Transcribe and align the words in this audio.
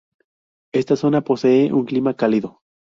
Esta 0.71 0.95
zona 0.95 1.21
posee 1.23 1.71
un 1.71 1.85
clima 1.85 2.15
cálido. 2.15 2.59